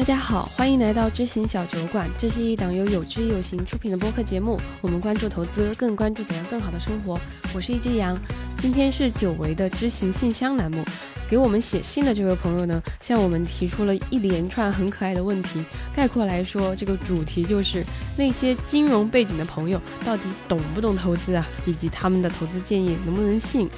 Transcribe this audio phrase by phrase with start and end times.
[0.00, 2.08] 大家好，欢迎来到知行小酒馆。
[2.18, 4.58] 这是一档由有知有行出品的播客节目。
[4.80, 7.20] 我们关注投资，更关注怎样更好的生活。
[7.54, 8.16] 我是一只羊。
[8.56, 10.82] 今天是久违的知行信箱栏目。
[11.28, 15.62] 给我们写信的这位朋友呢，向我们提出了一连串很可爱的问题。
[15.94, 17.84] 概括来说，这个主题就是
[18.16, 23.68] 那些金融背景的朋友到底懂不懂投资啊，以及他们的投资建议能不能信。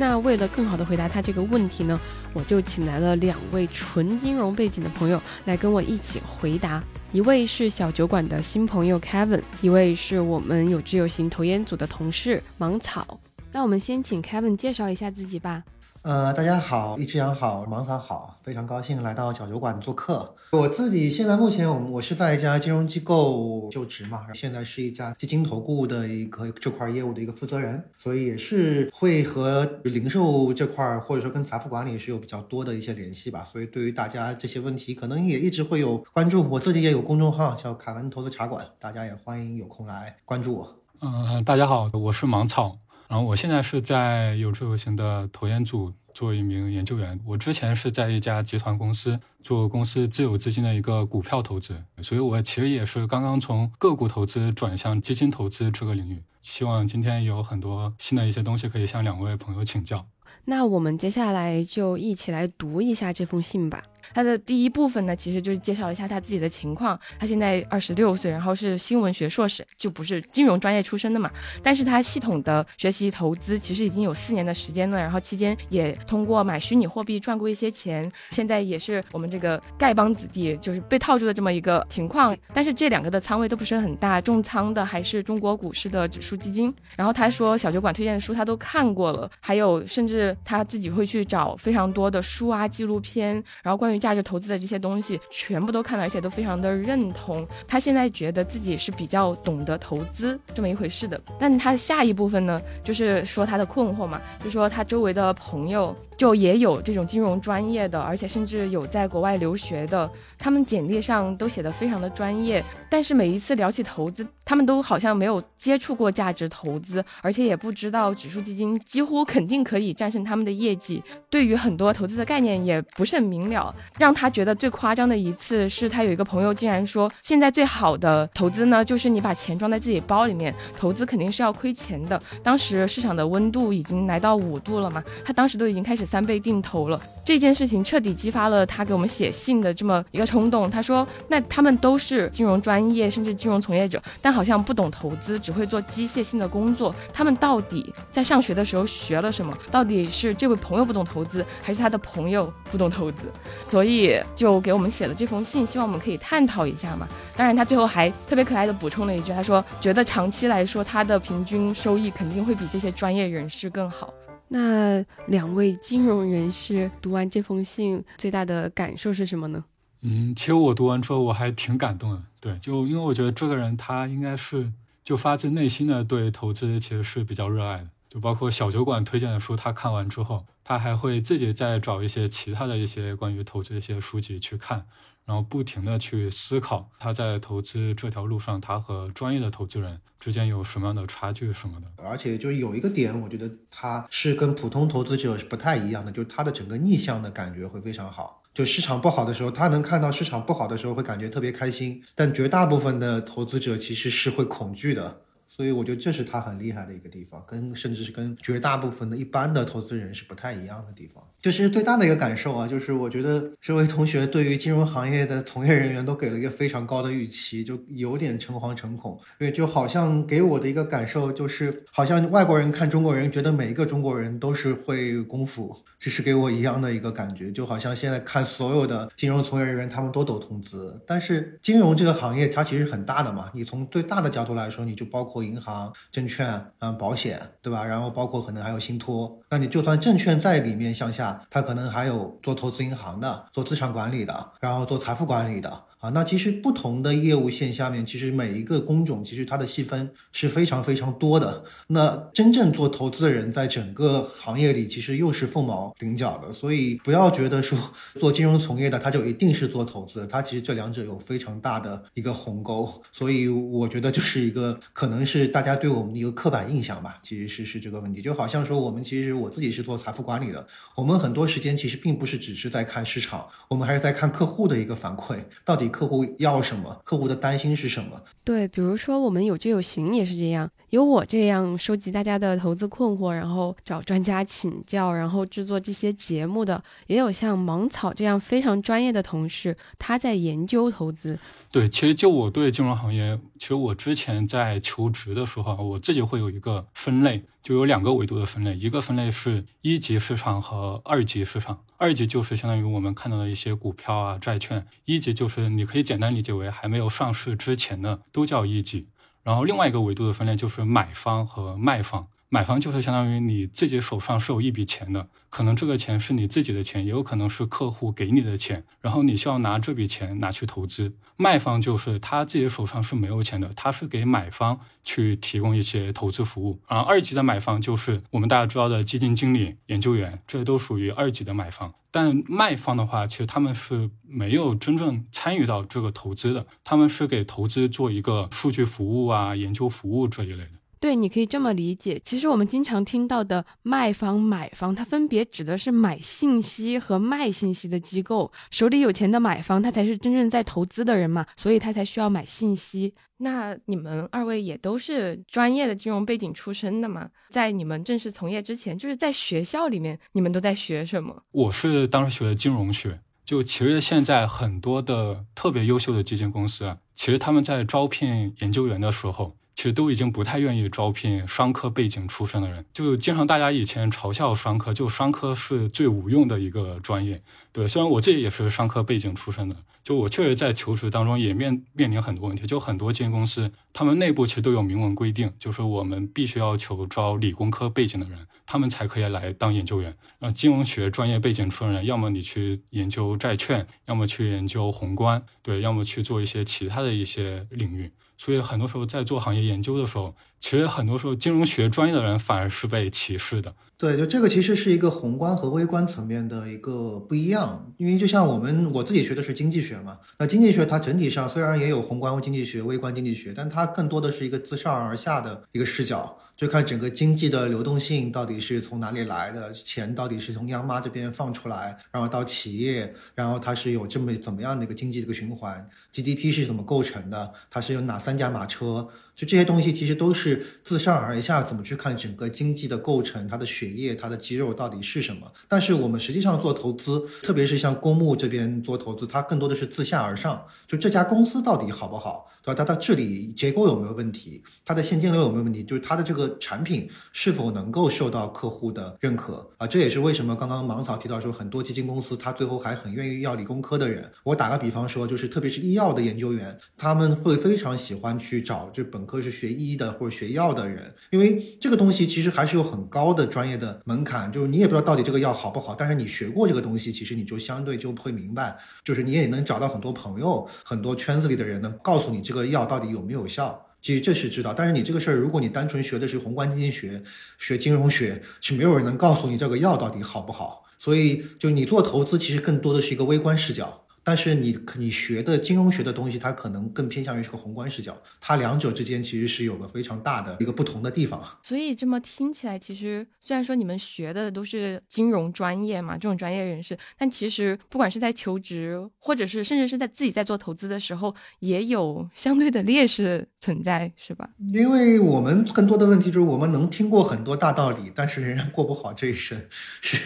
[0.00, 2.00] 那为了更好的回答他这个问题呢，
[2.32, 6.82] 我就请来了两位纯金融背景的朋友来跟我一起回答。
[7.12, 13.20] 一位是小酒馆的新朋友 Kevin，一位是我们有知有行投研组的同事芒草。
[13.52, 15.62] 那我们先请 Kevin 介绍一下自己吧。
[16.02, 20.34] 呃，大家好，一只羊好，芒草好，非常高兴来到小酒馆做客。
[20.52, 33.44] 我自己现在目前我我是在一家金融机构就职嘛，现在是一家基金投顾的一个这块业务的一个负责人，所以也是会和零售这块或者说跟财富管理是有比较多的一些联系吧。
[33.44, 36.42] 所以对于大家这些问题，可能也一直会有关注。
[36.48, 40.76] 我自己也有公众号叫凯文投资茶馆，大家也欢迎有空来关注我。
[41.02, 42.78] 嗯，大家好，我是芒草。
[43.10, 47.18] 然后我现在是在有志有行的投研组做一名研究员。
[47.26, 56.22] 我之前是在一家集团公司做公司自有资金的一个股票投资，所以我其实也是刚刚从个股投资转向基金投资这个领域。
[56.40, 60.06] 希望今天有很多新的一些东西可以向两位朋友请教。
[60.44, 63.82] 那我们接下来就一起来读一下这封信吧。
[64.14, 66.98] 他的第一部分呢，其实就是介绍了一下他自己的情况。
[67.18, 71.30] 他现在二十六岁，然后是新闻学硕士，就不是金融专业出身的嘛。
[71.62, 74.98] 但是他系统的学习投资，其实已经有四年的时间了。
[74.98, 78.10] 然后期间也通过买虚拟货币赚过一些钱。
[78.30, 82.36] 现在也是我们这个丐帮子弟，就是被套住的这么一个情况。
[82.52, 86.74] 但是这两个的仓位都不是很大，重仓的还是中国股市的指数基金。
[86.96, 93.99] 然后他说，小酒馆推荐的书他都看过了，还有甚至他自己会去找非常多的书啊、纪录片，然后关于。
[94.00, 97.46] 价值投资的这些东西全部都看了，而且都非常的认同。
[97.68, 101.20] 他现在觉得自己是比较懂得投资这么一回事的。
[101.38, 105.94] 但他下一部分呢，就是说他的困惑嘛，就说他周围的朋友。
[106.20, 123.74] 就也有这种金融专业的，而且甚至有在国外留学的，他们简历上都写的非常的专业，但是每一次聊起投资，他们都好像没有接触过价值投资，而且也不知道指数基金几乎肯定可以战胜他们的业绩，对于很多投资的概念也不是很明了。
[123.98, 132.20] 让他觉得最夸张的一次是他有一个朋友竟然说，现在最好的投资呢，就是你把钱装在自己包里面，投资肯定是要亏钱的。
[132.42, 136.00] 当时市场的温度已经来到五度了嘛，他当时都已经开始。
[136.10, 140.68] 三倍定投了，这件事情彻底激发了他给我们写信的这么一个冲动。
[140.68, 146.92] 他说：“那他们都是金融专业，甚至金融从业者，但好像不懂投资，只会做机械性的工作。
[147.12, 149.56] 他们到底在上学的时候学了什么？
[149.70, 153.26] 到底是这位朋友不懂投资，还是他的朋友不懂投资？
[153.70, 157.08] 所以就给我们写了这封信，希望我们可以探讨一下嘛。
[157.36, 164.12] 当然，他最后还特别可爱的补充了一句，他说：觉得长期来说，他的平均收益肯定会比这些专业人士更好。”
[164.52, 169.62] 那两位金融人士读完这封信，最大的感受是什么呢？
[170.02, 172.20] 嗯，其实我读完之后我还挺感动的。
[172.40, 174.72] 对，就因为我觉得这个人他应该是
[175.04, 177.86] 就发自内心的对投资其实是比较热爱的。
[178.10, 184.86] 就包括小酒馆推荐的书，他看完之后，他还会自己再找一些其他的一些关于投资的一些书籍去看。
[185.26, 191.86] 然后不停的去思考，他在投资这条路上，他和专业的投资人之间有什么样的差距什么的。
[192.02, 198.42] 而且就有一个点，我觉得他是跟普通投资者是不太一样的，就是他的整个逆向的感觉会非常好。
[198.52, 205.20] 就市场不好的时候，他能看到市场不好的时候会感觉特别开心，但绝大部分的投资者其实是会恐惧的。
[205.60, 211.22] 所以我觉得这是他很厉害的一个地方，跟甚至是跟绝大部分的一般的投资人是不太一样的地方。
[211.42, 219.18] 就是最大的一个感受啊，就是我觉得这位同学对于金融行业的从业人员都给了一个非常高的预期，就有点诚惶诚恐。
[219.38, 227.50] 因为就好像给我的一个感受就是，好像外国人看中国人，觉得每一个中国人都是会功夫，这是给我一样的一个感觉。
[227.50, 233.50] 就好像现在看所有的金融从业人员，他们都懂投资，但是金融这个行业它其实很大的嘛。
[233.54, 237.84] 你从最大的角度来说，你就包括银行、证券、嗯保险，对吧？
[237.84, 239.40] 然后包括可能还有信托。
[239.50, 241.40] 那你就算证券在里面向下。
[241.50, 245.68] 它可能还有做投资银行的，做资产管理的，然后做财富管理的，
[245.98, 246.10] 啊。
[246.10, 251.64] 那其实不同的业务线下面，其实每一个工种其实它的细分是非常非常多的。
[251.88, 256.52] 那真正做投资的人，在整个行业里其实又是凤毛麟角的。
[256.52, 257.76] 所以不要觉得说
[258.14, 263.02] 做金融从业的他就一定是做投资，他其实这两者有非常大的一个鸿沟。
[263.10, 268.20] 所以我觉得就是一个可能是是大家对我们的一个刻板印象吧，其实是是这个问题。
[268.20, 278.20] 就好像说我们其实我自己是做财富管理的，我们很多时间其实并不是只是在看市场，我们还是在看客户的一个反馈，到底客户要什么，客户的担心是什么。
[278.44, 291.38] 对，比如说我们有就有行也是这样，有我这样收集大家的投资困惑，然后找专家请教，然后制作这些节目的，也有像芒草这样非常专业的同事，他在研究投资。
[291.72, 301.84] 对，其实就我对金融行业，其实我之前在求职的时候，我自己会有一个分类，就有两个维度的分类，一个分类是一级市场和二级市场。
[301.96, 309.06] 二级就是相当于我们看到的一些股票啊、债券，一级就是你可以简单理解为还没有上市之前的都叫一级。
[309.44, 312.26] 然后另外一个维度的分类就是买方和卖方。
[312.52, 321.14] 买方就是相当于你自己手上是有一笔钱的，可能这个钱是你自己的钱，也有可能是客户给你的钱，然后你需要拿这笔钱拿去投资。
[321.36, 326.80] 卖方就是他自己手上是没有钱的，他是给买方去提供一些投资服务。
[326.86, 331.94] 而二级的买方就是我们大家知道的基金经理、研究员，这都属于二级的买方。
[332.10, 340.79] 但卖方的话，其实他们是没有真正参与到这个投资的，他们是给投资做一个数据服务啊、研究服务这一类的。
[341.00, 342.20] 对，你可以这么理解。
[342.22, 348.52] 其实我们经常听到的卖方、买方，它分别指的是买信息和卖信息的机构。
[348.70, 353.14] 手里有钱的买方，他才是真正在投资的人嘛，所以他才需要买信息。
[353.38, 357.30] 那你们二位也都是专业的金融背景出身的嘛？
[357.48, 361.42] 在你们正式从业之前，就是在学校里面，你们都在学什么？
[361.52, 363.20] 我是当时学的金融学。
[363.42, 369.56] 就其实现在很多的特别优秀的基金公司，其实他们在招聘研究员的时候。
[369.80, 377.42] 其实都已经不太愿意招聘商科背景出身的人，就经常大家以前嘲笑商科，就商科是最无用的一个专业。
[377.72, 382.66] 对，虽然我自己也是商科背景出身的，就我确实在求职当中也面面临很多问题。
[382.66, 390.14] 就很多基金公司，他们内部其实都有明文规定，就是我们必须要求招理工科背景的人，他们才可以来当研究员。
[390.40, 398.12] 那金融学专业背景出身人，要么你去研究债券，要么去研究宏观，对，要么去做一些其他的一些领域。
[398.40, 403.74] 所以很多时候在做行业研究的时候，其实很多时候金融学专业的人反而是被歧视的。
[403.96, 407.92] 对，就这个其实是一个宏观和微观层面的一个不一样。
[407.98, 416.38] 因为就像我们我自己学的是经济学嘛，那经济学它整体上虽然也有宏观经济学、微观经济学，但它更多的是一个自上而下的一个视角。
[416.56, 429.08] 就看整个经济的流动性到底是从哪里来的，钱到底是从央妈这边放出来，然后到企业，然后它是有这么怎么样的一个经济的一个循环，GDP 是怎么构成的，它是有哪三驾马车，
[429.40, 435.50] 就这些东西其实都是自上而下怎么去看整个经济的构成，它的血液、它的肌肉到底是什么。
[435.66, 442.74] 但是我们实际上做投资，特别是像公募这边做投资，它更多的是自下而上，就这家公司到底好不好，对吧？
[442.74, 446.50] 它的治理结构有没有问题，它的现金流有没有问题，就是它的这个。
[446.58, 449.86] 产品是否能够受到客户的认可啊？
[449.86, 454.30] 这也是为什么刚刚芒草提到说，很多基金公司他最后还很愿意要理工科的人。
[454.44, 473.80] 我打个比方说，就是特别是医药的研究员，他们会非常喜欢去找就本科是学医的或者学药的人，因为这个东西其实还是有很高的专业的门槛，就是你也不知道到底这个药好不好，但是你学过这个东西，其实你就相对就会明白，就是你也能找到很多朋友，很多圈子里的人能告诉你这个药到底有没有效。
[474.02, 477.22] 其实这是知道，但是你这个事儿，如果你单纯学的是宏观经济学、
[477.58, 480.84] 学金融学，是没有人能告诉你这个药到底好不好。
[480.98, 484.06] 所以，就你做投资，其实更多的是一个微观视角。
[484.22, 491.42] 但是你你学的金融学的东西，它可能更偏向于是个宏观视角，它两者之间其实是有个非常大的一个不同的地方。
[491.62, 504.48] 所以这么听起来，其实虽然说你们学的都是金融专业嘛，这种专业人士，但其实不管是在求职，或者是甚至是在自己在做投资的时候，也有相对的劣势存在，是吧？
[504.72, 509.58] 因为我们更多的问题就是我们能听过很多大道理，但是仍然过不好这一生。
[509.70, 510.20] 是。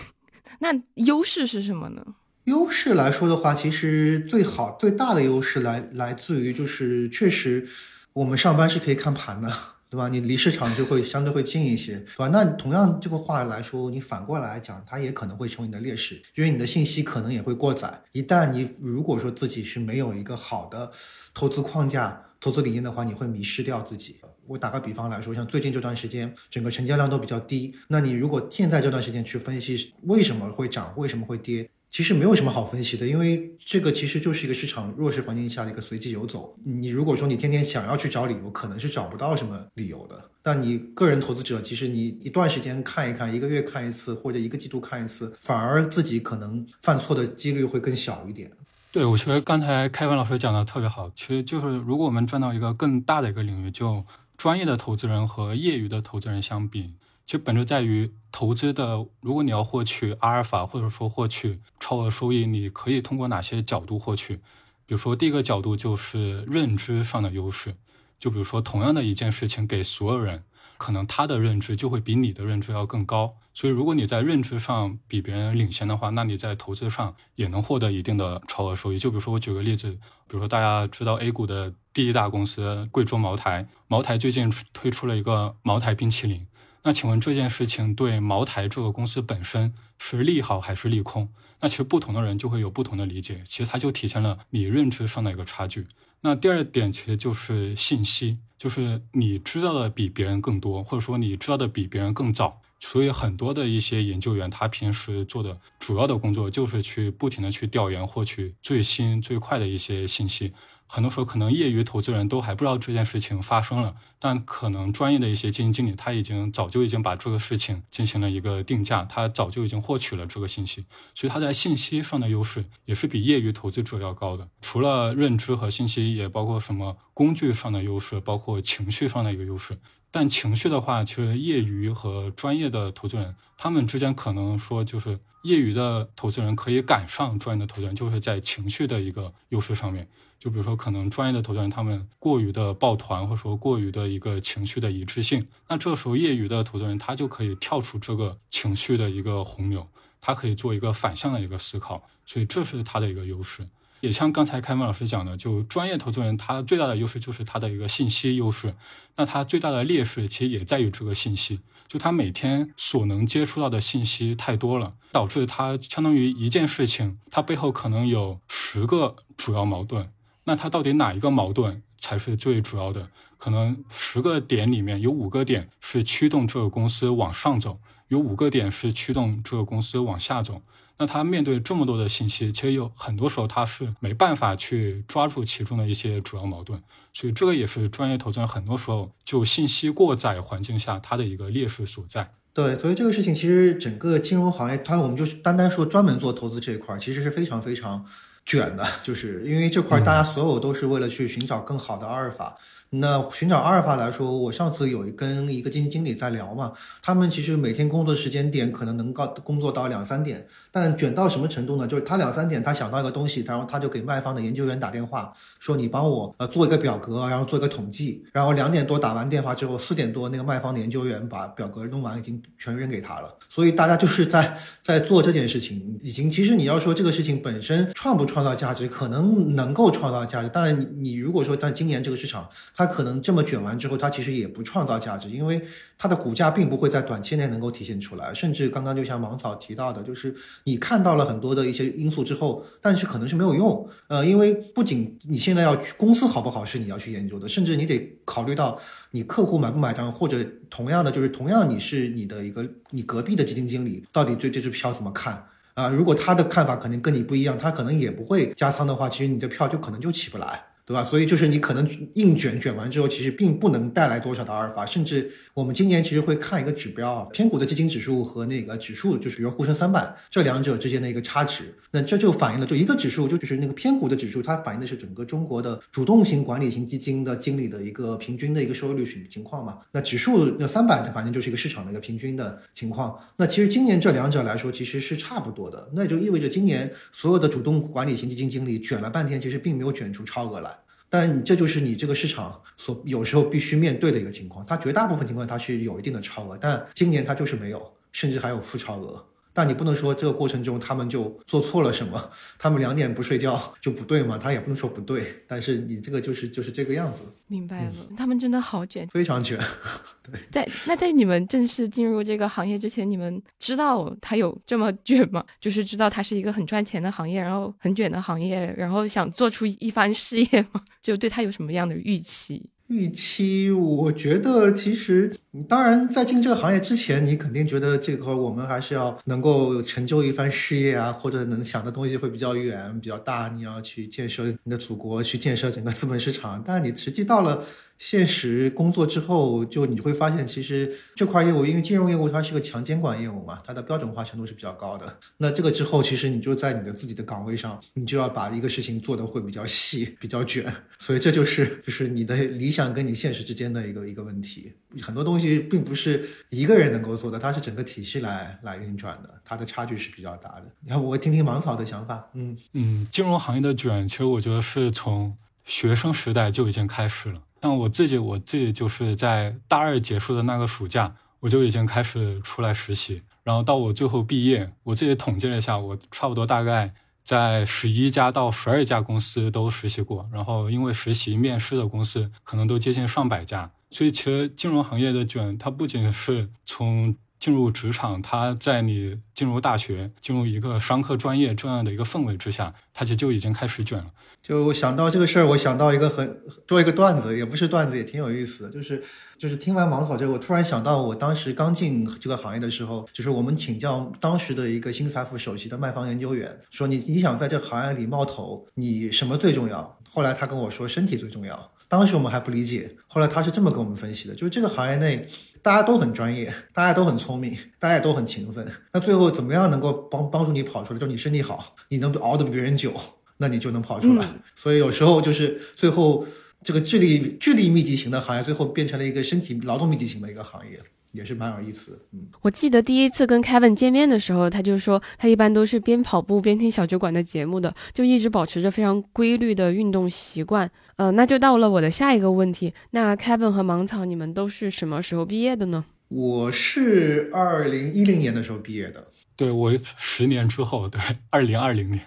[0.62, 2.04] 那优势是什么呢？
[2.44, 7.68] 优势来说的话，其实最好最大的优势来来自于就是确实，
[8.14, 9.52] 我们上班是可以看盘的，
[9.90, 10.08] 对吧？
[10.08, 12.28] 你离市场就会相对会近一些，对吧？
[12.28, 18.02] 那同样这个话来说，你反过来讲，它也可能会成为你的劣势，因为你的信息可能也会过载。
[18.12, 20.90] 一旦你如果说自己是没有一个好的
[21.34, 24.16] 投资框架、投资理念的话，你会迷失掉自己。
[24.46, 31.70] 我打个比方来说，像最近这段时间，整个成交量都比较低，那你如果现在这段时间去分析为什么会涨，为什么会跌？
[31.90, 36.56] 其实没有什么好分析的，因为这个其实就是一个市场弱势环境下的一个随机游走。
[36.64, 40.30] 你如果说你天天想要去找理由，可能是找不到什么理由的。
[40.40, 48.52] 但你个人投资者，其实你一段时间看一看，一个月看一次，或者一个季度看一次，反而自己可能犯错的几率会更小一点。
[48.92, 54.04] 对，我觉得刚才开文老师讲的特别好，其实就是如果我们转到一个更大的一个领域，就
[54.36, 56.94] 专业的投资人和业余的投资人相比。
[57.30, 64.40] 其实本质在于投资的，如果你要获取阿尔法或者说获取超额收益，你可以通过哪些角度获取？
[64.84, 67.76] 比如说第一个角度就是认知上的优势，
[68.18, 70.42] 就比如说同样的一件事情给所有人，
[70.76, 73.36] 可能他的认知就会比你的认知要更高。
[73.54, 78.98] 所以如果你在认知上比别人领先的话，那你在投资上也能获得一定的超额收益。
[78.98, 86.44] 就比如说我举个例子，比如说大家知道 A 股的第一大公司贵州茅台，茅台最近推出了一个茅台冰淇淋。
[86.82, 91.28] 那请问这件事情对茅台这个公司本身是利好还是利空？
[91.60, 95.86] 那其实不同的人就会有不同的理解，其实它就体现了你认知上的一个差距。
[96.22, 102.60] 那第二点其实就是信息，就是你知道的比别人更多，或者说你知道的比别人更早。
[102.82, 110.54] 所以很多的一些研究员，他平时做的主要的工作就是去不停的去调研，获取最新最快的一些信息。
[110.92, 124.48] 很多时候，可能业余投资人都还不知道这件事情发生了，但可能专业的一些基金经理，他已经早就已经把这个事情进行了一个定价，他早就已经获取了这个信息，所以他在信息上的优势也是比业余投资者要高的。
[124.60, 129.78] 除了认知和信息，也包括什么工具上的优势，包括情绪上的一个优势。
[130.10, 140.08] 但情绪的话，其实业余和专业的投资人，他们之间可能说就是业余的投资人可以赶上专业的投资人，就是在情绪的一个优势上面。
[140.40, 149.86] 就比如说，可能专业的投资人他们过于的抱团，或者说过于的一个情绪的一致性，那这时候业余的投资人他就可以跳出这个情绪的一个洪流，
[150.18, 153.68] 他可以做一个反向的一个思考，所以这是他的一个优势。
[154.00, 158.74] 也像刚才开文老师讲的，就专业投资人他最大的优势就是他的一个信息优势，
[159.16, 170.10] 那他最大的劣势其实也在于这个信息，就他每天所能接触到的信息太多了，导致他相当于一件事情，它背后可能有十个主要矛盾。
[170.44, 173.08] 那它到底哪一个矛盾才是最主要的？
[173.38, 177.78] 可能十个点里面有五个点是驱动这个公司往上走，
[178.08, 180.60] 有五个点是驱动这个公司往下走。
[180.98, 186.82] 那他面对这么多的信息，其实有很多时候他是没办法去抓住其中的一些主要矛盾。
[187.14, 192.34] 所以这个也是专业投资人很多时候就信息过载环境下它的一个劣势所在。
[192.52, 198.04] 对，所以这个事情其实整个金融行业，它我们就是单单说专门做投资这一块，其实是非常非常。
[198.44, 202.56] 卷的，就是因为这块大家所有都是为了去寻找更好的阿尔法。
[202.92, 211.86] 那寻找阿尔法来说，我上次有跟一个基金经理在聊嘛，他们其实每天工作时间点可能能高工作到两三点，但卷到什么程度呢？
[211.86, 223.32] 就是他两三点他想到一个东西，然后他就给卖方的研究员打电话，说你帮我呃做一个表格，然后做一个统计，然后两点多打完电话之后，四点多那个卖方的研究员把表格弄完，已经全扔给他了。
[223.48, 232.48] 所以大家就是在在做这件事情，已经其实你要说这个事情本身创不创造价值，可能能够创造价值，但你如果说在今年这个市场。
[232.80, 235.60] 它可能这么卷完之后，它其实也不创造价值，因为
[235.98, 238.32] 它的股价并不会在短期内能够体现出来。
[238.32, 240.34] 甚至刚刚就像芒草提到的，就是
[240.64, 243.86] 你看到了很多的一些因素之后，但是可能是没有用。
[244.08, 255.44] 呃，因为不仅你现在要公司好不好是你要去研究的，甚至你得考虑到你客户买不买账，或者同样的就是同样你是你的一个你隔壁的基金经理到底对这支票怎么看
[255.74, 255.90] 啊？
[255.90, 260.64] 如果他的看法可能跟你不一样，他可能也不会加仓的话，其实你的票就可能就起不来。
[260.90, 261.04] 对吧？
[261.04, 271.72] 所以就是你可能硬卷卷完之后，其实并不能带来多少的阿尔法，甚至我们今年其实会看一个指标，偏股的基金指数和那个指数，就是沪深三百这两者之间的一个差值。
[271.92, 279.78] 那这就反映了，就一个指数，就就是那个偏股的指数，它反映的是整个中国的主动型管理型基金的经理的一个平均的一个收益率情情况嘛。
[279.92, 283.16] 那指数那三百，它反正就是一个市场的一个平均的情况。
[283.36, 285.88] 那其实今年这两者来说，其实是差不多的。
[285.94, 290.76] 那就意味着今年所有的主动管理型基金经理卷了半天，其实并没有卷出超额来。
[291.10, 299.22] 但这就是你这个市场所有时候必须面对的一个情况，它绝大部分情况它是有一定的超额，但今年它就是没有，甚至还有负超额。
[299.52, 304.38] 但你不能说这个过程中他们就做错了什么，他们两点不睡觉就不对嘛？
[304.38, 307.22] 他也不能说不对，但是你这个就是就是这个样子。
[307.46, 309.58] 明白了，他们真的好卷，非常卷。
[310.22, 315.44] 对，在那在你们正式进入这个行业之前，你们知道他有这么卷吗？
[315.60, 320.80] 就是知道它是一个很赚钱的行业，然后很卷的行业，然后想做出一番事业吗？
[321.02, 322.70] 就对他有什么样的预期？
[322.90, 325.32] 预期，我觉得其实，
[325.68, 336.60] 当然在进这个行业之前，你肯定觉得这个我们还是要能够成就一番事业啊，或者能想的东西会比较远、比较大，你要去建设你的祖国，去建设整个资本市场。
[336.66, 337.62] 但你实际到了。
[338.00, 345.18] 现实工作之后，就你会发现，其实这块业务，因为金融业务它是个强监管业务嘛，它的标准化程度是比较高的。
[345.36, 350.72] 那这个之后，其实你就在你的自己的岗位上，你就要把一个事情做的会比较细、比较卷。
[350.98, 354.72] 所以这就是就是你的理想跟你现实之间的一个一个问题。
[355.02, 360.64] 很多东西并不是一个人能够做的，它是整个体系来来运转的，它的差距是比较大的。
[360.80, 362.30] 你看，我听听芒草的想法。
[362.32, 367.42] 嗯嗯，金融行业的卷，其实我觉得是从学生时代就已经开始了。
[367.62, 394.10] 像我自己，我自己就是在大二结束的那个暑假，我就已经开始出来实习，然后到我最后毕业，我自己统计了一下，我差不多大概在十一家到十二家公司都实习过，然后因为实习面试的公司可能都接近上百家，所以其实金融行业的卷，它不仅是从进入职场，他在你进入大学、进入一个商科专业这样的一个氛围之下，他其实就已经开始卷了。
[394.42, 398.70] 就想到这个事儿，我想到一个很做一个段子，也不是段子，也挺有意思的。
[398.70, 399.02] 就是
[399.38, 409.98] 就是听完芒草这个，我突然想到，我当时刚进这个行业的时候，就是我们请教当时的一个新财富首席的卖方研究员，说你你想在这行业里冒头，你什么最重要？
[410.10, 411.72] 后来他跟我说，身体最重要。
[411.86, 415.26] 当时我们还不理解，后来他是这么跟我们分析的，就是这个行业内。
[415.62, 418.66] 大家都很专业，大家都很聪明，大家也都很勤奋。
[418.92, 420.98] 那最后怎么样能够帮帮助你跑出来？
[420.98, 422.92] 就你身体好，你能熬得比别人久，
[423.38, 424.26] 那你就能跑出来。
[424.54, 426.26] 所以有时候就是最后
[426.62, 430.80] 这个智力智力密集型的行业，最后变成了一个身体劳动密集型的一个行业。
[431.12, 440.70] 也是蛮有意思的，嗯，我记得第一次跟 Kevin 见面的时候，他就说他一般都是边跑步边听小酒馆的节目的，就一直保持着非常规律的运动习惯。
[440.96, 445.84] 呃，那就到了我的下一个问题，那 Kevin 和芒草，你们都是什么时候毕业的呢？
[446.08, 451.00] 我是二零一零年的时候毕业的，对我十年之后，对，
[451.30, 452.02] 二零二零年。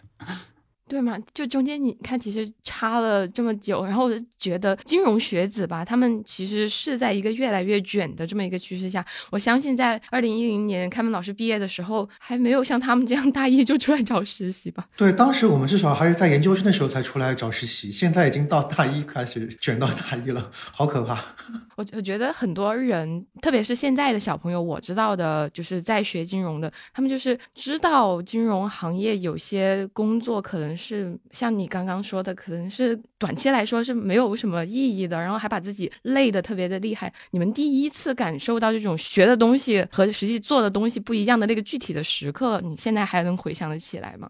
[0.93, 1.17] 对嘛？
[1.33, 9.03] 就中间你看，其实差了这么久，然后我就觉得金融学子吧，他们其实是在一个越来越卷的这么一个趋势下。
[9.31, 14.85] 我相信在二零一零年开门老师毕业的时候，还没有像他们这样大一就出来找实习吧？
[14.95, 21.15] 对，当时我们至少还是在研究生的时候才出来找实习，现在已经到大一开始卷到大一了，好可怕。
[21.75, 30.82] 我我觉得很多人，特别是现在的小朋友，我知道的就是在学金融的，他们就是知道金融行业有些工作可能是。
[30.83, 37.13] 是像你刚刚说的，可能是短期来说是没有什么意义的，然后还把自己累得特别的厉害。
[37.31, 44.29] 你们第一次感受到这种学的东西和实际做的东西不一样的那个具体的时刻，你现在还能回想得起来吗？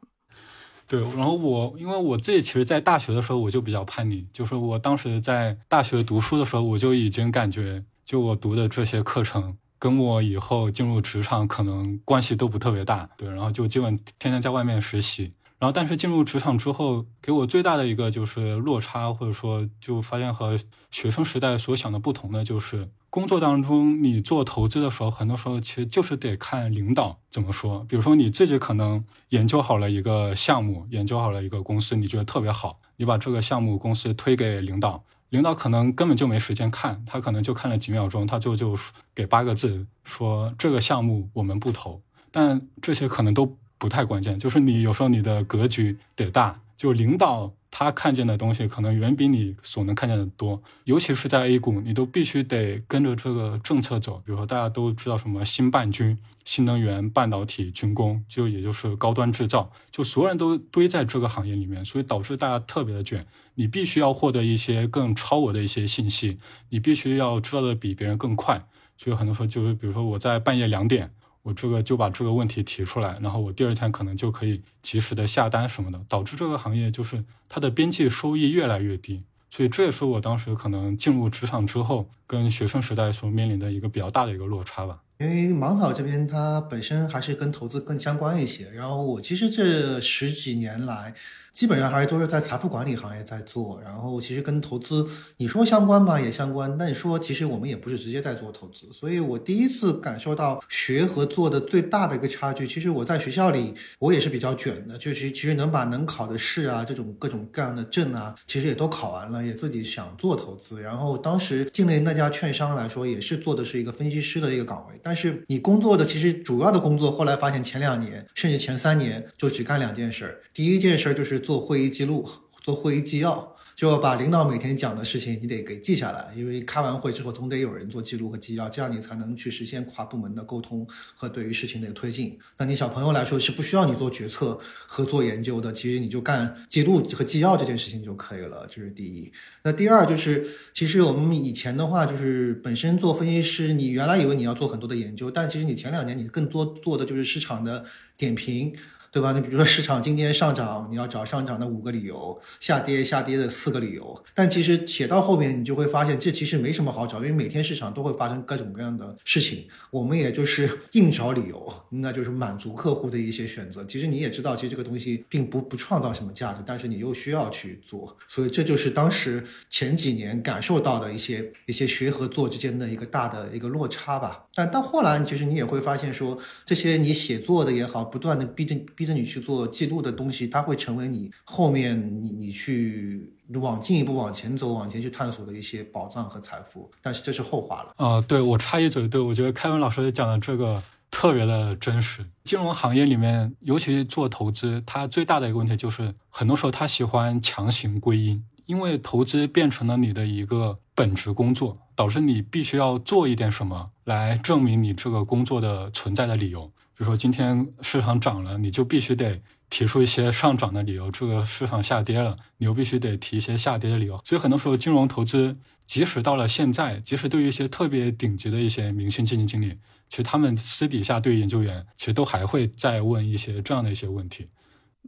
[0.85, 13.09] 对，然后我因为我自己其实，在大学的时候我就比较叛逆，就是我当时在大学读书的时候，我就已经感觉，就我读的这些课程跟我以后进入职场可能关系都不特别大。
[13.17, 15.33] 对，然后就基本天天在外面实习。
[15.63, 20.59] 然后，但是进入职场之后，给我最大的一个就是落差，或者说就发现和
[20.91, 27.85] 学生时代所想的不同的，就是工作当中你做投资的时候，很多时候其实就是得看领导怎么说。
[27.87, 38.77] 比如说你自己可能研究好了一个项目，研究好了一个公司，你觉得特别好，你把这个项目公司推给领导，领导可能根本就没时间看，他可能就看了几秒钟，他就就
[39.15, 42.01] 给八个字说这个项目我们不投。
[42.31, 43.57] 但这些可能都。
[43.83, 54.21] 不太关键，就是你有时候你的格局得大，就领导他看见的东西可能远比你所能看见的多，尤其是在 A 股，你都必须得跟着这个政策走。
[54.25, 63.27] 比如说大家都知道什么新半军、新能源、半导体、军工，就也就是高端制造，就所有人都堆在这个行业里面，所以导致大家特别的卷。
[63.55, 68.65] 你必须要获得一些更超额的一些信息，你必须要知道的比别人更快。
[68.97, 71.11] 所以很多时候就是，比如说我在半夜两点。
[71.43, 85.01] 我这个就把这个问题提出来，然后我第二天可能就可以及时的下单什么的，导致这个行业就是它的边际收益越来越低，所以这也是我当时可能进入职场之后跟学生时代所面临的一个比较大的一个落差吧。
[85.19, 91.13] 因为芒草这边它本身还是跟投资更相关一些，然后我其实这十几年来。
[91.53, 95.05] 基本上还是都是在财富管理行业在做，然后其实跟投资
[95.37, 96.75] 你说相关吧，也相关。
[96.75, 102.67] 但你说其实我们也不是直接在做投资，所以我第一次感受到学和做的最大的一个差距。
[102.67, 110.81] 其实我在学校里我也是比较卷的，就是其实能把能考的试啊，这种各种各样的证啊，其实也都考完了，也自己想做投资。
[110.81, 114.99] 然后当时进了那家券商来说，也是做的是一个分析师的一个岗位。
[115.03, 121.42] 但是你工作的其实主要的工作，后来发现前两年甚至前三年就只干两件事儿，第一件事儿就是。
[121.43, 122.27] 做会议记录，
[122.61, 132.39] 做会议纪要，就要把领导每天讲的事情你得给记下来，因为开完会之后总得有人做记录和纪要，这样你才能去实现跨部门的沟通和对于事情的推进。
[132.57, 139.29] 那你小朋友来说是不需要你做决策和做研究的，其实你就干记录和纪要这件事情就可以了，这是第一。
[139.63, 147.83] 那第二就是，其实我们以前的话就是本身做分析师，你原来以为你要做很多的研究，但其实你前两年你更多做的就是市场的
[148.15, 148.73] 点评。
[149.13, 149.31] 对吧？
[149.31, 154.23] 你比如说市场今天上涨，你要找上涨的五个理由；下跌下跌的四个理由。
[154.33, 159.67] 但其实写到后面，你就会发现这其实没什么好找，因为每天市场都会发生各种各样的事情。
[159.91, 163.85] 我们也就是硬找理由，那就是满足客户的一些选择。
[163.85, 174.43] 其实你也知道，其实这个东西并不不创造什么价值，但是你又需要去做，所以这就是当时前几年感受到的一些一些学和做之间的一个大的一个落差吧。
[174.55, 186.91] 但到后来，其实你也会发现说，这些你写作的也好，不断的逼着逼着你去做记录的东西，它会成为你后面你你去往进一步往前走、往前去探索的一些宝藏和财富。
[187.01, 187.93] 但是这是后话了。
[187.97, 192.23] 啊，对我插一嘴，对我觉得凯文老师讲的这个特别的真实。
[192.43, 206.65] 金融行业里面，尤其做投资，它最大的一个问题就是，很多时候他喜欢强行归因，因为投资变成了你的一个本职工作，导致你必须要做一点什么来证明你这个工作的存在的理由。
[206.95, 214.19] 比如说今天市场涨了，你就必须得提出一些上涨的理由；这个市场下跌了，你又必须得提一些下跌的理由。
[214.25, 215.55] 所以很多时候，金融投资
[215.85, 219.77] 即使到了现在，即使对于一些特别顶级的一些明星基金经理，
[220.09, 224.47] 其实他们私底下对研究员，其实都还会再问一些这样的一些问题。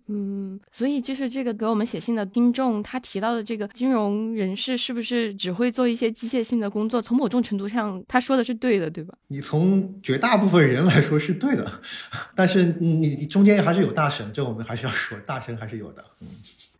[0.08, 7.02] 嗯，所以就是这个给我们写信的听众，他提到的这个金融人士是不是只会做一些机械性的工作？
[7.02, 9.14] 从某种程度上，他说的是对的，对吧？
[9.28, 11.82] 你从绝大部分人来说是对的，
[12.36, 16.06] 但是你中间还是有大神，这我们还是要说，大神还是有的。
[16.22, 16.28] 嗯。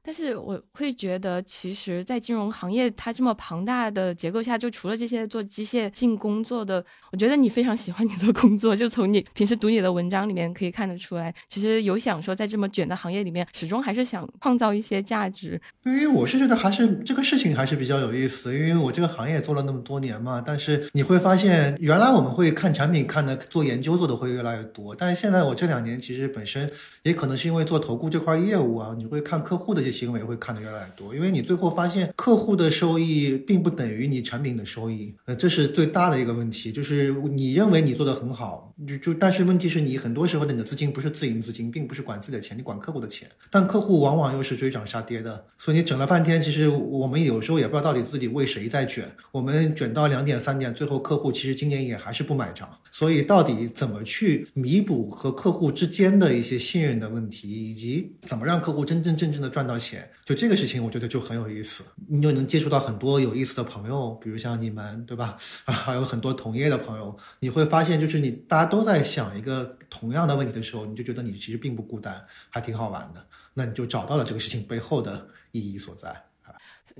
[0.06, 8.76] 但是我会觉得，其实，在金融行业它这么庞大的结构下，就除了这些做机械性工作的，我觉得你非常喜欢你的工作。
[8.76, 15.60] 就从你平时读你的文章里面可以看得出来，其实有想说，在这么卷的行业里面，始终还是想创造一些价值。
[15.86, 18.54] 因为我是觉得，还是这个事情还是比较有意思。
[18.54, 26.70] 因为我这个行业做了那么多年嘛，但是你会发现，原来我们会看产品看的做研究做的会越来越多，但是现在我这两年其实本身
[27.02, 29.95] 也可能是因为做投顾这块业务啊，你会看客户的这些。
[29.96, 36.72] 行为会看得越来越多，因为你最后发现客户的收益并不等于你产品的收益，呃，这是最大的一个问题。
[36.72, 49.10] 就是你认为你做的很好，就就但是问题是你很多时候你的资金不是自营资金，并不是管自己的钱，你管客户的钱，但客户往往又是追涨杀跌的，所以你整了半天，其实我们有时候也不知道到底自己为谁在卷。
[49.32, 59.76] 我们卷到两点三点，最后客户其实今年也还是不买账，所以到底怎么去弥补和客户之间的一些信任的问题，以及怎么让客户真真正正的赚到。
[59.86, 65.38] 钱就这个事情，我觉得就很有意思，你就能接触到很多有意思的朋友，比如像你们，对吧？
[65.66, 73.26] 还有很多同业的朋友，你会发现，就是你大家都在想一个同样的问题的时候，你就觉得你其实并不孤单，还挺好玩的。
[73.54, 76.26] 那你就找到了这个事情背后的意义所在。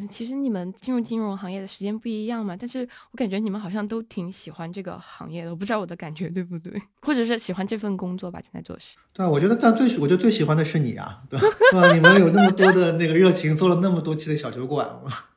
[0.10, 8.98] 其实你们进入金融行业的时间不一样嘛，但是我感觉你们好像都挺喜欢这个行业的，我不知道我的感觉对不对，或者是喜欢这份工作吧，现在做事。
[9.14, 11.40] 对，我觉得但最我觉得最喜欢的是你啊，对
[11.72, 11.94] 吧？
[11.94, 14.88] 你们有那么多的那个热情，做了那么多期的小酒馆，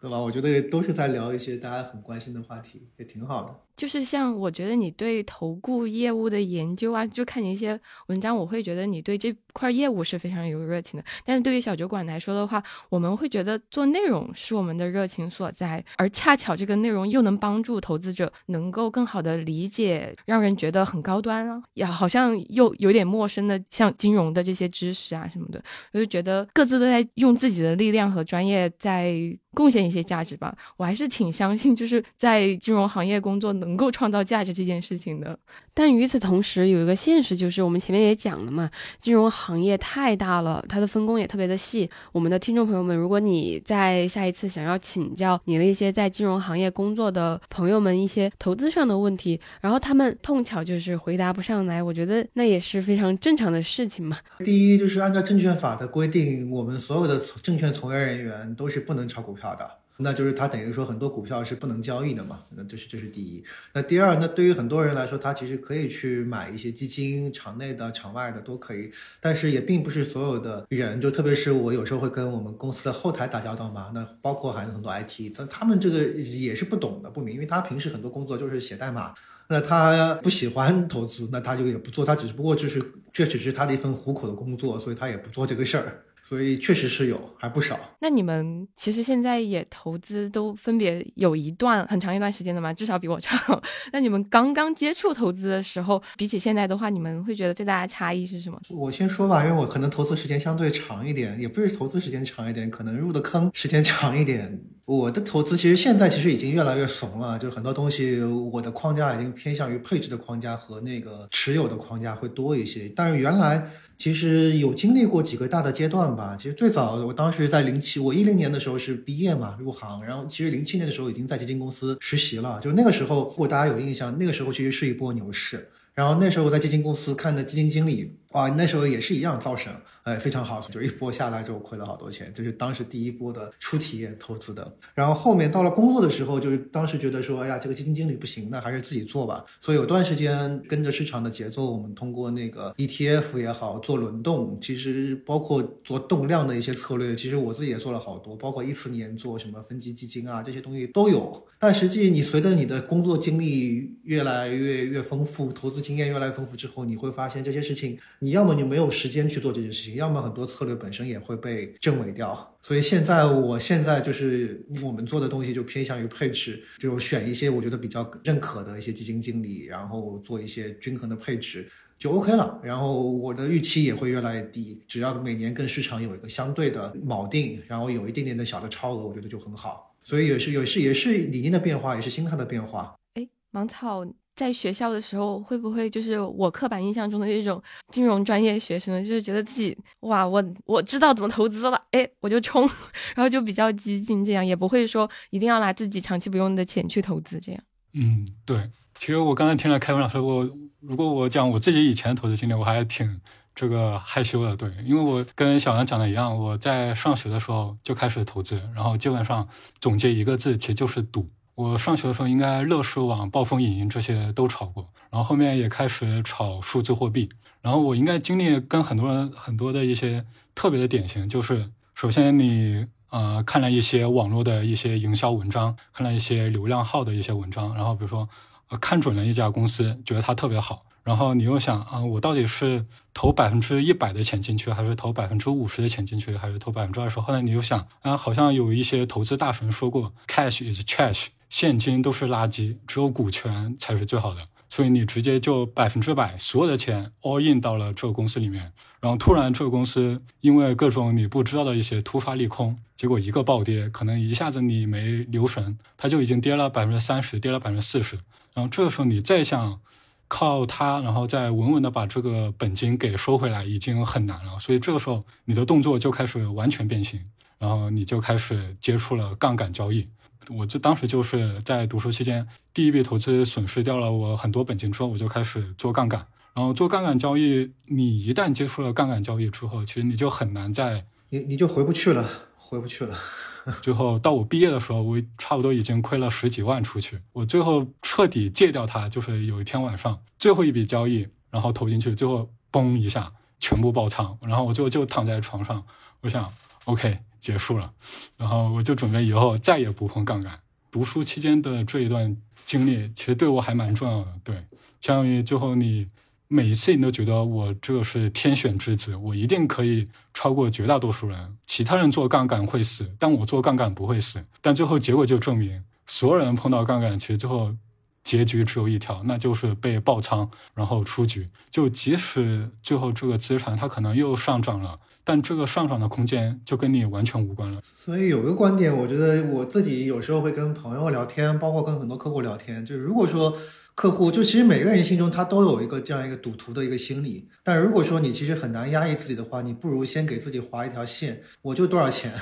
[0.00, 0.18] 对吧？
[0.18, 3.54] 我觉得都是在聊一些大家很关心的话题，也挺好的。
[3.78, 11.06] 就是像我觉得你对投顾业务的研究啊，就看你一些文章，我会觉得你对这块业务是非常有热情的。
[11.24, 25.62] 但是对于小酒馆来说的话，我们会觉得做内容是我们的热情所在，而恰巧这个内容又能帮助投资者能够更好的理解，让人觉得很高端啊，也好像又有点陌生的，像金融的这些知识啊什么的，
[25.92, 29.38] 我就觉得各自都在用自己的力量和专业在。
[29.54, 35.38] 贡献一些价值吧，我还是挺相信，就是在金融行业工作能够创造价值这件事情的。
[35.74, 41.88] 但与此同时，有一个现实就是，我们前面也讲了嘛，金融行业太大了，它的分工也特别的细。
[42.12, 54.18] 我们的听众朋友们，如果你在下一次想要请教你的一些在金融行业工作的朋友们一些投资上的问题，然后他们碰巧就是回答不上来，我觉得那也是非常正常的事情嘛。
[54.44, 59.48] 第一，就是按照证券法的规定，我们所有的证券从业人员都是不能炒股票。
[59.48, 63.42] 的，那就是他等于说很多股票是不能交易的嘛，那这是这是第一。
[63.72, 79.12] 那第二，那对于很多人来说，他其实可以去买一些基金，场内的、场外的都可以，但是也并不是所有的人，就特别是我有时候会跟我们公司的后台打交道嘛，那包括还有很多 IT，他他们这个也是不懂的、不明，因为他平时很多工作就是写代码。
[79.50, 82.78] 那他不喜欢投资，那他就也不做，他只不过就是
[83.10, 86.04] 这只是他的一份糊口的工作，所以他也不做这个事儿。
[86.22, 87.78] 所以确实是有，还不少。
[88.00, 93.38] 那你们其实现在也投资都分别有一段很长一段时间的嘛，至少比我长。
[93.92, 98.60] 那你们刚刚接触投资的时候，比起现在的话，你们会觉得最大的差异是什么？
[98.70, 104.60] 我先说吧，因为我可能投资时间相对长一点，也不是投资时间长一点，可能入的坑时间长一点。
[104.88, 112.90] 我的投资其实现在其实已经越来越怂了，就很多东西我的框架已经偏向于配置的框架和那个持有的框架会多一些。
[112.96, 116.34] 但是原来其实有经历过几个大的阶段吧。
[116.38, 122.58] 其实最早我当时在零七，我一零年的时候是毕业嘛入行，然后其实零七年的时候已经在基金公司实习了。
[122.58, 125.68] 就那个时候，如果大家有印象，那个时候其实是一波牛市。
[125.92, 128.14] 然后那时候我在基金公司看的基金经理。
[128.32, 134.76] 哇，那时候也是一样造神，哎，非常好，就一波下来之后亏了好多钱，就是当时第一波的初体验投资的。
[134.94, 139.42] 然后后面到了工作的时候，就是当时觉得说，哎呀，这个基金经理不行，那还是自己做吧。
[139.60, 151.46] 所以有段时间跟着市场的节奏，我们通过那个 ETF 也好，做轮动，其实包括做动量的一些策略，其实我自己也做了好多，包括一四年做什么分级基金啊，这些东西都有。
[151.58, 157.98] 但实际你随着你的工作经历越来越越丰富，投资经验越来越丰富之后，你会发现这些事情。
[158.20, 162.58] 你要么你没有时间去做这件事情，要么很多策略本身也会被证伪掉。
[162.60, 172.60] 所以现在，我现在就是我们做的东西就偏向于配置，就选一些我觉得比较认可的一些基金经理，然后做一些均衡的配置就 OK 了。
[172.62, 179.94] 然后我的预期也会越来越低，只要每年跟市场有一个相对的锚定，然后有一点点的小的超额，我觉得就很好。
[180.02, 182.96] 所以也是，也是，也是理念的变化，也是心态的变化。
[183.14, 184.04] 哎，芒草。
[184.38, 187.60] 在学校的时候，会不会就是我刻板印象中的这种
[187.92, 192.62] 金融专业学生呢，就是觉得自己哇，我我知道怎么投资了，哎，我就冲，
[193.16, 197.60] 然后就比较激进，这样也不会说一定要拿自己长期不用的钱去投资，这样。
[197.94, 198.70] 嗯，对。
[198.96, 200.48] 其实我刚才听了凯文老师，我
[200.78, 203.20] 如果我讲我自己以前的投资经历，我还挺
[203.56, 209.48] 这个害羞的，对，因为我跟小杨讲的一样，我在上学的时候就开始投资，然后基本上
[209.80, 211.28] 总结一个字，其实就是赌。
[211.58, 217.28] 我上学的时候，应该乐视网、暴风影音这些都炒过，然后后面也开始炒数字货币。
[217.62, 228.28] 然后我应该经历跟很多人很多的一些特别的典型，就是首先你呃看了一些网络的一些营销文章，看了一些流量号的一些文章，然后比如说
[228.68, 230.84] 呃看准了一家公司，觉得它特别好。
[231.08, 237.18] 然后你又想啊，我到底是投百分之一百的钱进去，还是投百分之五十的钱进去，还是投百分之二十？
[237.18, 244.48] 后来你又想啊，好像有一些投资大神说过，cash is trash，现金都是垃圾，只有股权才是最好的。
[244.68, 258.16] 所以你直接就百分之百所有的钱 all in 到了这个公司里面，然后突然这个公司因为各种你不知道的一些突发利空，结果一个暴跌，可能一下子你没留神，它就已经跌了百分之三十，跌了百分之四十。
[258.52, 259.80] 然后这个时候你再想。
[260.28, 264.58] 靠它，然后再稳稳的把这个本金给收回来，已经很难了。
[264.60, 267.20] 所以这个时候，你的动作就开始完全变形，
[267.58, 270.06] 然后你就开始接触了杠杆交易。
[270.50, 276.26] 我就当时就是在读书期间，第一笔投资损失掉了我很多本金之后，我就开始做杠杆。
[276.54, 282.26] 然后做杠杆交易，你一旦接触了杠杆交易之后，其实你就很难再你你就回不去了，
[282.68, 283.16] 回不去了。
[283.80, 287.18] 最后到我毕业的时候，我差不多已经亏了十几万出去。
[287.32, 295.82] 我最后彻底戒掉它，就是有一天晚上最后一笔交易，然后投进去，最后嘣一下全部爆仓，然后我就就躺在床上，
[296.20, 296.52] 我想
[296.84, 297.90] OK 结束了，
[298.36, 300.60] 然后我就准备以后再也不碰杠杆。
[300.90, 304.32] 读书期间的这一段经历，其实对我还蛮重要的。
[304.44, 304.66] 对，
[305.00, 306.08] 相当于最后你。
[306.50, 311.58] 每一次你都觉得我这个是天选之子，我一定可以超过绝大多数人。
[311.66, 314.42] 其他人做杠杆会死，但我做杠杆不会死。
[314.62, 317.76] 但最后结果就证明，所有人碰到杠杆，其实最后
[318.24, 321.50] 结局只有一条，那就是被爆仓，然后出局。
[321.70, 327.78] 就即使最后这个资产它可能又上涨了，但这个上涨的空间就跟你完全无关了。
[327.82, 333.54] 所以有一个观点，我觉得我自己有时候会跟朋友聊天，包括跟很多客户聊天，就是如果说。
[333.98, 342.32] 客户就其实每个人心中他都有一个这样一个赌徒的一个心理，但如果说你其实很难压抑自己的话，你不如先给自己划一条线，我就多少钱。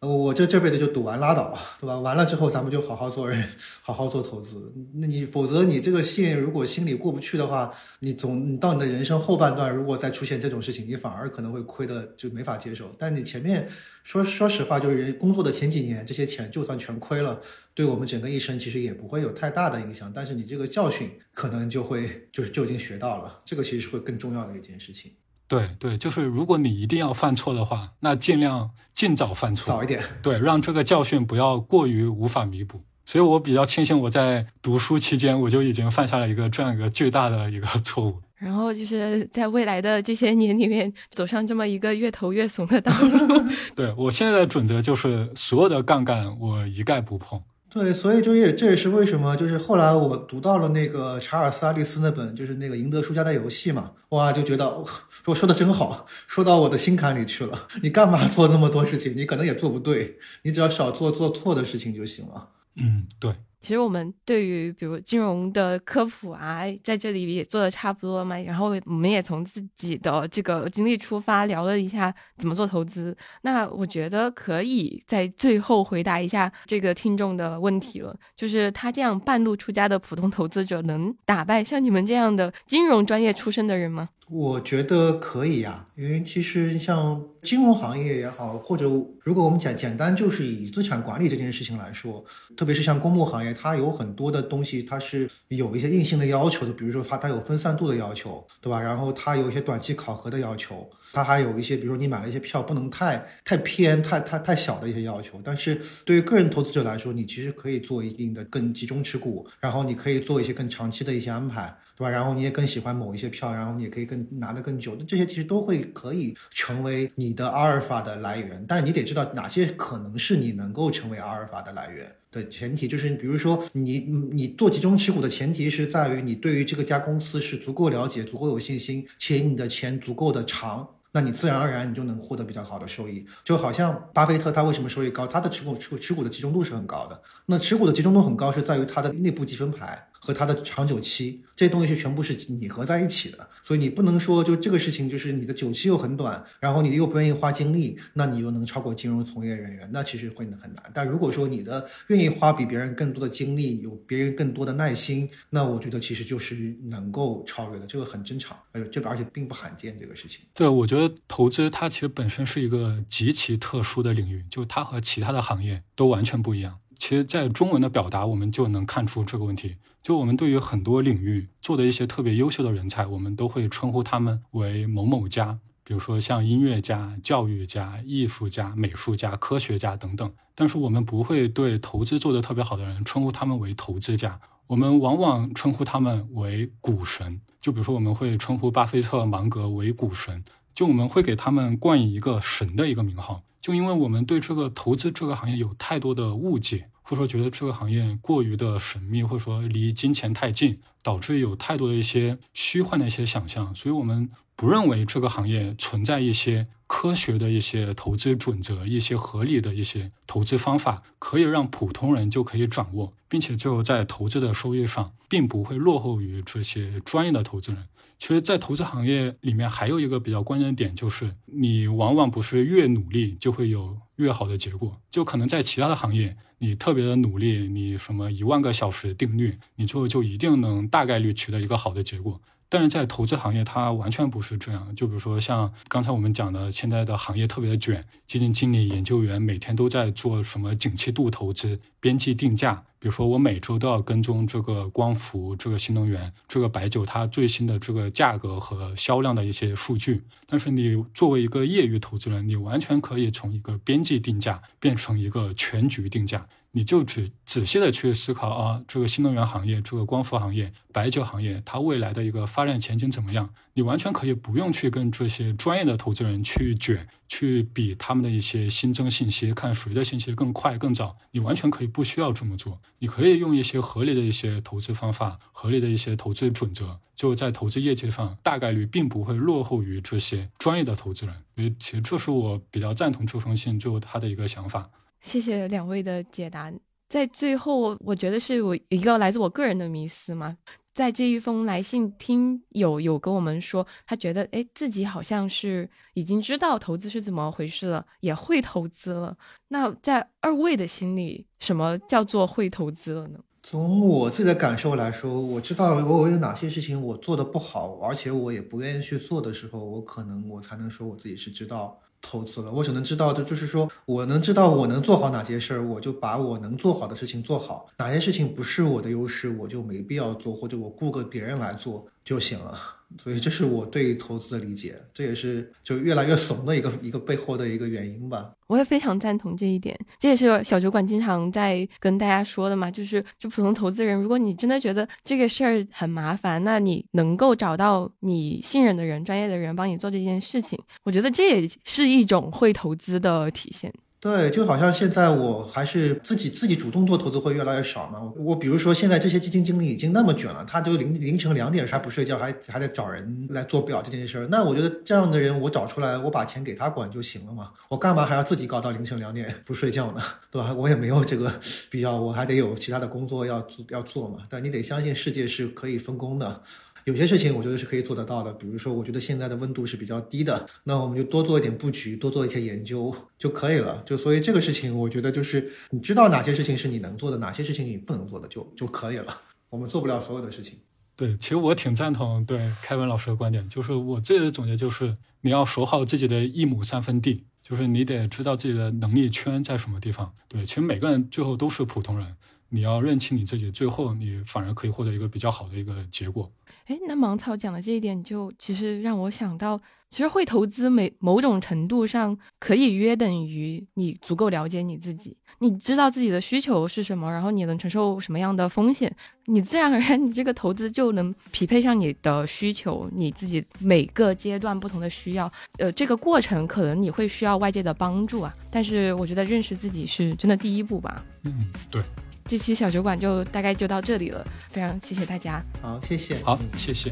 [0.00, 1.98] 呃我这这辈子就赌完拉倒，对吧？
[1.98, 3.42] 完了之后咱们就好好做人，
[3.80, 4.70] 好好做投资。
[4.96, 12.94] 那你否则你这个线如果心里过不去的话，你总你到你的人生后半段，如果再出现这种事情，你反而可能会亏的就没法接受。
[12.98, 13.66] 但你前面
[14.02, 17.40] 说说实话，就是人工作的前几年，这些钱就算全亏了，
[17.74, 20.12] 对我们整个一生其实也不会有太大的影响。
[20.14, 25.12] 但是你这个教训可能就会就是就已经学到了，这个其实是会更重要的一件事情。
[25.54, 30.02] 对对，就是如果你一定要犯错的话，那尽量尽早犯错，早一点。
[30.22, 32.80] 对，让这个教训不要过于无法弥补。
[33.06, 38.20] 所以我比较庆幸我在读书期间我就已经犯下了一个这样一个巨大的一个错误。
[38.36, 43.44] 然后就是在未来的这些年里面走上这么一个越投越怂的道路。
[43.76, 47.40] 对我现在的准则就是所有的杠杆我一概不碰。
[47.74, 54.80] 对，所以这也这也是为什么，就是后来我读到了那个查尔斯·阿利斯那本，就是那个赢得输家的游戏嘛，哇，就觉得
[55.24, 57.66] 我说的真好，说到我的心坎里去了。
[57.82, 59.16] 你干嘛做那么多事情？
[59.16, 62.50] 你可能也做不对，你只要少做做错的事情就行了。
[62.76, 63.34] 嗯，对。
[63.64, 68.38] 其实我们对于比如金融的科普啊，在这里也做的差不多了嘛。
[68.38, 73.16] 然后我们也从自己的这个经历出发，聊了一下怎么做投资。
[73.40, 84.10] 那我觉得可以在最后回答一下这个听众的问题了，就是他这样半路出家的普通投资者，能打败像你们这样的金融专业出身的人吗？
[84.30, 88.88] 我觉得可以呀，因为其实像金融行业也好，或者
[89.20, 92.24] 如果我们简简单就是以资产管理这件事情来说，
[92.56, 98.80] 特别是像公募行业，它有很多的东西，它是有一些硬性的要求的，比如说它它有分散度的要求，对吧？
[98.80, 105.38] 然后它有一些短期考核的要求，它还有一些，比如说你买了一些票不能太太偏、太太太小的一些要求。
[105.44, 111.76] 但是对于个人投资者来说，你其实可以做一定的更集中持股，然后你可以做一些更长期的一些安排。
[111.96, 112.10] 对吧？
[112.10, 114.96] 然后你也更喜欢某一些票，然后你也可以更拿得更久。
[114.98, 122.86] 那这些其实都会可以成为你的阿尔法的来源，但你得知道哪些可能是你能够成为阿尔法的来源的前提。
[122.88, 133.24] 就是比如说你你做集中持股的前提是在于你对于这个家公司是足够了解、足够有信心，且你的钱足够的长，那你自然而然你就能获得比较好的收益。
[133.44, 135.26] 就好像巴菲特他为什么收益高？
[135.26, 137.20] 他的持股持持股的集中度是很高的。
[137.46, 140.08] 那持股的集中度很高是在于它的内部积分牌。
[140.24, 150.90] 和它的长久期，这东西是全部是拟合在一起的，所以你不能说就这个事情就是你的久期又很短，然后你又不愿意花精力，那你又能超过金融从业人员，那其实会很难。
[150.94, 160.40] 但如果说你的愿意花比别人更多的精力，有别人更多的耐心，那我觉得其实就是能够超越的，这个很正常，而且这而且并不罕见这个事情。
[160.54, 166.78] 对，我觉得投资它其实本身是一个极其特殊的领域，就它和其他的行业都完全不一样。
[167.06, 169.76] 其实，在中文的表达，我们就能看出这个问题。
[170.02, 175.58] 就我们对于很多领域做的一些特别优秀的人才，我们都会称呼他们为某某家。
[175.84, 180.32] 比如说像音乐家、教育家、艺术家、美术家、科学家等等。
[180.54, 187.38] 但是我们不会对投资做得特别好的人称呼他们为投资家，我们往往称呼他们为股神。
[187.60, 190.42] 就比如说，我们会称呼巴菲特、芒格为股神，
[190.74, 193.42] 就我们会给他们冠以一个神的一个名号。
[193.64, 196.90] 就因为我们对这个投资这个行业有太多的误解。
[197.06, 217.84] 或者说觉得这个行业过于的神秘，或者说离金钱太近，导致有太多的一些虚幻的一些想象，所以我们不认为这个行业存在一些科学的一些投资准则，一些合理的一些投资方法，可以让普通人就可以掌握，并且最后在投资的收益上，并不会落后于这些专业的投资人。
[218.26, 224.98] 其实，在投资行业里面，还有一个比较关键的点，就是你往往不是越努力就会有越好的结果。
[225.10, 232.40] 就可能在其他的行业，你特别的努力，你什么一万个小时定律，你就就一定能大概率取得一个好的结果。
[232.74, 234.92] 但是在投资行业，它完全不是这样。
[234.96, 242.82] 就比如说像刚才我们讲的，现在的行业特别的卷，基金经理、研究员每天都在做什么景气度投资、边际定价。
[242.98, 250.24] 比如说我每周都要跟踪这个光伏、这个新能源、这个白酒它最新的这个价格和销量的一些数据。
[250.48, 256.48] 但是你作为一个业余投资人，你完全可以从一个边际定价变成一个全局定价。
[256.76, 263.48] 你就只仔细的去思考啊，这个新能源行业、这个光伏行业、白酒行业，它未来的一个发展前景怎么样？
[263.74, 271.16] 你完全可以不用去跟这些专业的投资人去卷，去比他们的一些新增信息，看谁的信息更快更早。
[271.30, 281.36] 你完全可以不需要这么做，你可以用一些合理的一些投资方法、合理的一些投资准则，就在投资业绩上大概率并不会落后于这些专业的投资人。
[281.54, 284.90] 所以，其实这是我比较赞同这封信最后他的一个想法。
[285.24, 286.70] 谢谢两位的解答。
[287.08, 290.56] 在最后，我觉得是我一个来自我个人的迷思嘛。
[290.94, 299.36] 在这一封来信，听友有跟我们说，他觉得哎，自己好像是已经知道投资是怎么回事了，也会投资了。
[299.68, 303.38] 那在二位的心里，什么叫做会投资了呢？
[303.62, 311.98] 从我自己的感受来说，我知道我有哪些事情我做的不好，而且我也不愿意去做的时候，我可能我才能说我自己是知道。
[312.26, 317.86] 投资了，我只能知道的就是说，我能知道我能做好哪些事儿，我就把我能做好的事情做好。
[317.98, 322.06] 哪些事情不是我的优势，我就没必要做，或者我雇个别人来做。
[322.24, 322.78] 就行了。
[323.18, 328.52] 所以这是我对投资的理解，这也是就越来越怂的一个一个背后的一个原因吧。
[328.66, 343.92] 我也非常赞同这一点，这也是小酒馆经常在跟大家说的嘛，就是就普通投资人，如果你真的觉得这个事儿很麻烦，那你能够找到你信任的人、专业的人帮你做这件事情，我觉得这也是一种会投资的体现。
[344.24, 348.22] 对，就好像现在我还是自己自己主动做投资会越来越少嘛。
[348.36, 354.48] 我比如说现在这些基金经理已经那么卷了，他就凌凌晨两点还不睡觉，还还得找人来做表这件事儿。
[354.50, 357.70] 那我觉得这样的人我找出来，我把钱给他管就行了嘛。
[357.90, 360.22] 我干嘛还要自己搞到凌晨两点不睡觉呢？
[360.50, 360.72] 对吧？
[360.72, 361.52] 我也没有这个
[361.90, 364.38] 必要，我还得有其他的工作要做要做嘛。
[364.48, 366.62] 但你得相信世界是可以分工的。
[367.04, 374.02] 有些事情我觉得是可以做得到的，比如说，我觉得现在的温度是比较低的，那我们就多做一点布局，多做一些研究就可以了。
[374.06, 379.36] 就所以这个事情，我觉得就是你知道哪些事情是你能做的，哪些事情你不能做的，就就可以了。
[379.68, 380.78] 我们做不了所有的事情。
[381.16, 390.32] 对，其实我挺赞同对凯文老师的观点，就是我自己的总结就是你要守好自己的一亩三分地，就是你得知道自己的能力圈在什么地方。
[390.48, 392.34] 对，其实每个人最后都是普通人，
[392.74, 396.50] 你要认清你自己，最后你反而可以获得一个比较好的一个结果。
[396.86, 409.14] 哎，那芒草讲的这一点，就其实让我想到，其实会投资，每某种程度上可以约等于你足够了解你自己，你知道自己的需求是什么，然后你能承受什么样的风险，
[409.46, 415.50] 你自然而然，你这个投资就能匹配上你的需求，你自己每个阶段不同的需要。
[415.78, 421.24] 呃，这个过程可能你会需要外界的帮助啊，但是我觉得认识自己是真的第一步吧。
[421.44, 422.02] 嗯，对。
[422.46, 425.64] 这期小酒馆就大概就到这里了，非常谢谢大家。
[425.80, 426.36] 好，谢谢。
[426.44, 427.10] 好，谢谢。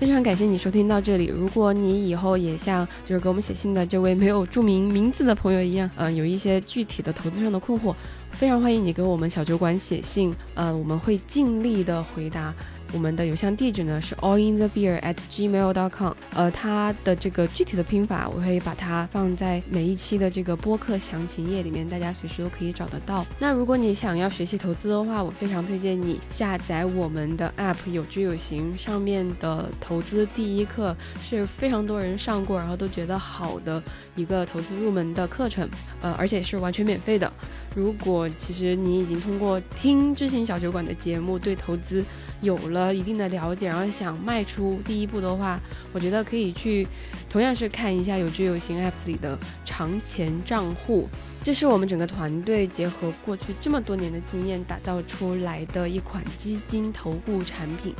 [0.00, 1.26] 非常感谢你收听到这里。
[1.26, 7.94] 如果你以后也像就是给我们写信的这位没有注明名字的朋友一样，嗯，有一些具体的投资上的困惑，
[8.32, 12.52] 非常欢迎你给我们小酒馆写信，呃，我们会尽力的回答。
[12.94, 23.26] 我们的邮箱地址呢是 allinthebeer@gmail.com，呃，它的这个具体的拼法我会把它放在每一期的这个播客详情页里面，大家随时都可以找得到。
[23.38, 33.82] 那如果你想要学习投资的话，我非常推荐你下载我们的 app 有知有行，上面的投资第一课是非常多人上过，然后都觉得好的
[34.14, 35.68] 一个投资入门的课程，
[36.00, 37.32] 呃，而且是完全免费的。
[37.74, 42.04] 如果其实你已经通过听知行小酒馆的节目对投资
[42.40, 45.58] 有了一定的了解，然后想迈出第一步的话，
[45.92, 46.86] 我觉得可以去
[47.28, 51.08] 同样是看一下有知有行 App 里的长钱账户，
[51.42, 57.92] 这是我们整个团队结合过去这么多年的经验打造出来的一款基金投顾产品，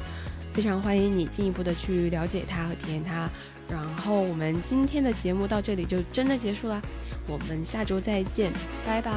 [0.53, 3.29] 非常欢迎你进一步的去了解它和体验它。
[3.69, 6.81] 然后我们今天的节目到这里就真的结束了。
[7.27, 8.53] 我们下周再见，
[8.85, 9.13] 拜拜。